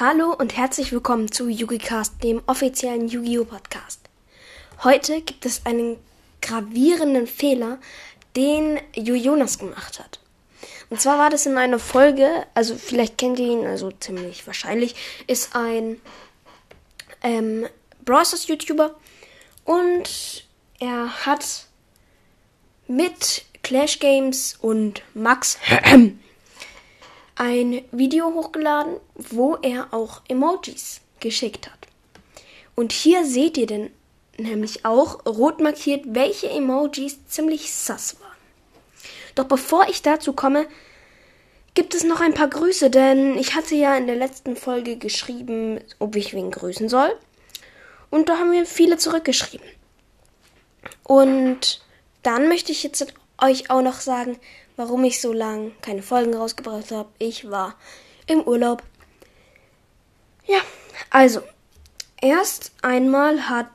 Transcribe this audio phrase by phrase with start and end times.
[0.00, 3.44] Hallo und herzlich willkommen zu YugiCast, dem offiziellen Yu-Gi-Oh!
[3.44, 4.00] Podcast.
[4.82, 5.98] Heute gibt es einen
[6.42, 7.78] gravierenden Fehler,
[8.34, 10.18] den Yu Jonas gemacht hat.
[10.90, 14.96] Und zwar war das in einer Folge, also vielleicht kennt ihr ihn, also ziemlich wahrscheinlich,
[15.28, 16.00] ist ein
[17.22, 17.68] ähm,
[18.04, 18.96] Browsers YouTuber
[19.64, 20.44] und
[20.80, 21.66] er hat
[22.88, 25.56] mit Clash Games und Max
[27.36, 31.88] ein Video hochgeladen, wo er auch Emojis geschickt hat.
[32.74, 33.90] Und hier seht ihr denn
[34.36, 38.30] nämlich auch rot markiert, welche Emojis ziemlich sass waren.
[39.34, 40.66] Doch bevor ich dazu komme,
[41.74, 45.80] gibt es noch ein paar Grüße, denn ich hatte ja in der letzten Folge geschrieben,
[45.98, 47.16] ob ich wen grüßen soll.
[48.10, 49.66] Und da haben mir viele zurückgeschrieben.
[51.02, 51.82] Und
[52.22, 54.38] dann möchte ich jetzt euch auch noch sagen,
[54.76, 57.08] warum ich so lange keine Folgen rausgebracht habe.
[57.18, 57.76] Ich war
[58.26, 58.82] im Urlaub.
[60.46, 60.60] Ja,
[61.10, 61.40] also,
[62.20, 63.70] erst einmal hat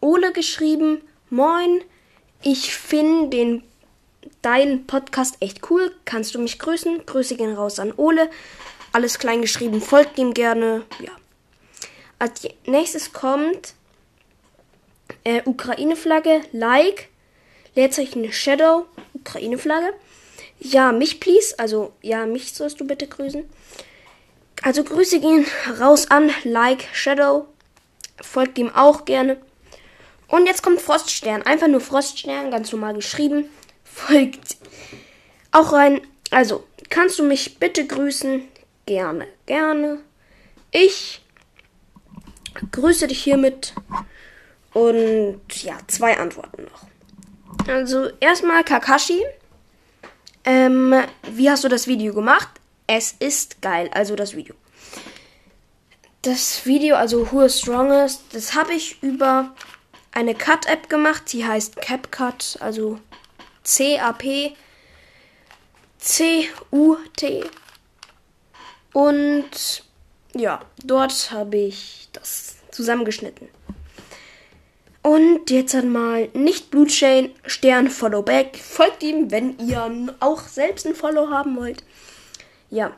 [0.00, 1.82] Ole geschrieben, Moin,
[2.42, 3.62] ich finde den
[4.42, 5.92] deinen Podcast echt cool.
[6.04, 7.04] Kannst du mich grüßen?
[7.04, 8.30] Grüße gehen raus an Ole.
[8.92, 10.84] Alles klein geschrieben, folgt ihm gerne.
[11.00, 11.10] Ja.
[12.18, 13.74] Als nächstes kommt
[15.24, 17.08] äh, Ukraine-Flagge, Like,
[17.74, 19.92] Leerzeichen Shadow, Ukraine-Flagge.
[20.58, 21.54] Ja, mich please.
[21.58, 23.44] Also, ja, mich sollst du bitte grüßen.
[24.62, 25.46] Also, Grüße gehen
[25.80, 27.46] raus an Like Shadow.
[28.20, 29.38] Folgt ihm auch gerne.
[30.28, 31.42] Und jetzt kommt Froststern.
[31.42, 33.48] Einfach nur Froststern, ganz normal geschrieben.
[33.84, 34.56] Folgt
[35.52, 36.00] auch rein.
[36.30, 38.42] Also, kannst du mich bitte grüßen?
[38.86, 39.98] Gerne, gerne.
[40.72, 41.22] Ich
[42.72, 43.74] grüße dich hiermit.
[44.72, 47.68] Und ja, zwei Antworten noch.
[47.68, 49.22] Also, erstmal Kakashi.
[50.46, 50.94] Ähm,
[51.30, 52.48] wie hast du das Video gemacht?
[52.86, 54.54] Es ist geil, also das Video.
[56.22, 59.54] Das Video, also Who is Strongest, das habe ich über
[60.12, 61.28] eine Cut-App gemacht.
[61.28, 62.98] Sie heißt CapCut, also
[63.64, 64.56] C-A-P
[66.06, 67.44] C-U-T.
[68.92, 69.84] Und
[70.34, 73.48] ja, dort habe ich das zusammengeschnitten.
[75.06, 78.56] Und jetzt dann mal nicht Blutchain, Stern, Follow Back.
[78.56, 81.84] Folgt ihm, wenn ihr auch selbst ein Follow haben wollt.
[82.70, 82.90] Ja.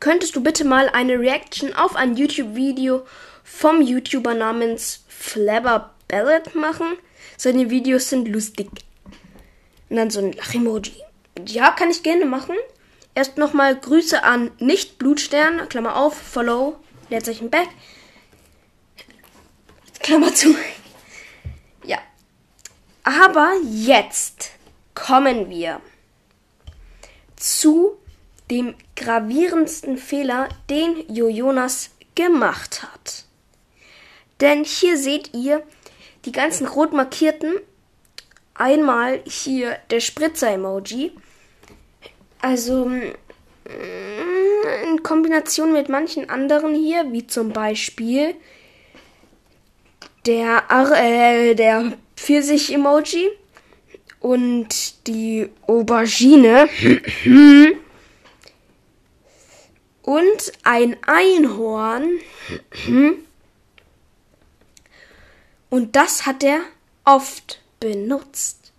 [0.00, 3.04] Könntest du bitte mal eine Reaction auf ein YouTube-Video
[3.42, 6.96] vom YouTuber namens Flabber Ballad machen?
[7.36, 8.70] Seine Videos sind lustig.
[9.90, 10.94] Und dann so ein Lach-Emoji.
[11.46, 12.56] Ja, kann ich gerne machen.
[13.14, 16.76] Erst nochmal Grüße an Nicht Blutstern, Klammer auf, Follow,
[17.10, 17.68] Leerzeichen Back.
[20.04, 20.54] Klammer zu.
[21.82, 21.98] Ja.
[23.04, 24.50] Aber jetzt
[24.94, 25.80] kommen wir
[27.36, 27.96] zu
[28.50, 33.24] dem gravierendsten Fehler, den Jojonas gemacht hat.
[34.42, 35.62] Denn hier seht ihr
[36.26, 37.54] die ganzen rot markierten.
[38.52, 41.12] Einmal hier der Spritzer-Emoji.
[42.42, 43.14] Also mm,
[44.84, 48.34] in Kombination mit manchen anderen hier, wie zum Beispiel
[50.26, 53.30] der, äh, der Pfirsich-Emoji
[54.20, 56.68] und die Aubergine
[60.02, 62.20] und ein Einhorn.
[65.70, 66.60] Und das hat er
[67.04, 68.72] oft benutzt.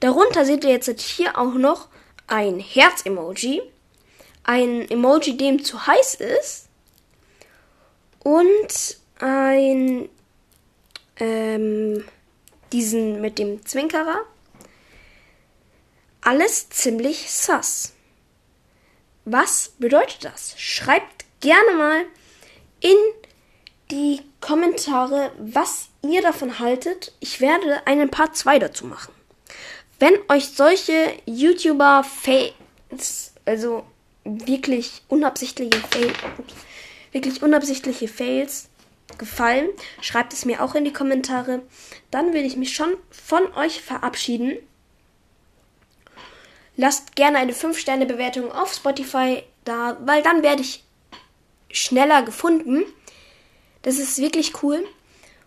[0.00, 1.88] Darunter seht ihr jetzt hier auch noch
[2.26, 3.62] ein Herz-Emoji,
[4.42, 6.68] ein Emoji, dem zu heiß ist
[8.24, 10.08] und ein
[11.22, 12.04] ähm,
[12.72, 14.22] diesen mit dem Zwinkerer.
[16.20, 17.92] Alles ziemlich sass.
[19.24, 20.60] Was bedeutet das?
[20.60, 22.04] Schreibt gerne mal
[22.80, 22.96] in
[23.92, 27.12] die Kommentare, was ihr davon haltet.
[27.20, 29.14] Ich werde einen Part 2 dazu machen.
[30.00, 33.84] Wenn euch solche YouTuber-Fails, also
[34.24, 36.16] wirklich unabsichtliche Fails,
[37.12, 38.70] wirklich unabsichtliche Fails
[39.22, 39.68] gefallen.
[40.00, 41.62] Schreibt es mir auch in die Kommentare.
[42.10, 44.58] Dann will ich mich schon von euch verabschieden.
[46.76, 50.82] Lasst gerne eine 5-Sterne-Bewertung auf Spotify da, weil dann werde ich
[51.70, 52.84] schneller gefunden.
[53.82, 54.84] Das ist wirklich cool.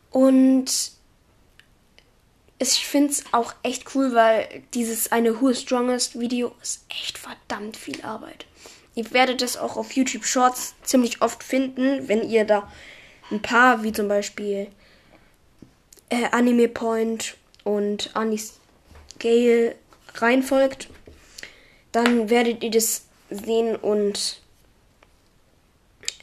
[0.10, 0.72] Und
[2.58, 7.18] ich finde es auch echt cool, weil dieses eine Who is Strongest Video ist echt
[7.18, 8.46] verdammt viel Arbeit.
[8.96, 12.72] Ihr werdet das auch auf YouTube Shorts ziemlich oft finden, wenn ihr da
[13.32, 14.68] ein paar, wie zum Beispiel
[16.10, 18.60] äh, Anime Point und Anis
[19.20, 19.76] Gale
[20.16, 20.90] reinfolgt,
[21.92, 24.42] dann werdet ihr das sehen und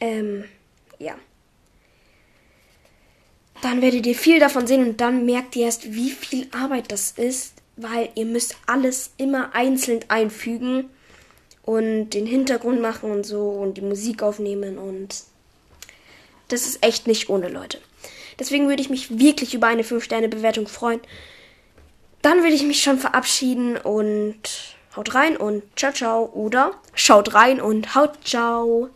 [0.03, 0.43] Ähm,
[0.99, 1.15] ja.
[3.61, 7.11] Dann werdet ihr viel davon sehen und dann merkt ihr erst, wie viel Arbeit das
[7.11, 10.89] ist, weil ihr müsst alles immer einzeln einfügen
[11.63, 15.23] und den Hintergrund machen und so und die Musik aufnehmen und
[16.53, 17.79] das ist echt nicht ohne Leute.
[18.39, 21.01] Deswegen würde ich mich wirklich über eine 5-Sterne-Bewertung freuen.
[22.21, 24.39] Dann würde ich mich schon verabschieden und
[24.95, 28.89] haut rein und ciao ciao oder schaut rein und haut ciao.